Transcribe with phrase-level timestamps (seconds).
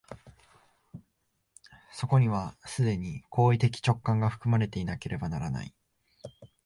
[1.93, 5.75] そこには既に行為的直観が含まれていなければならない。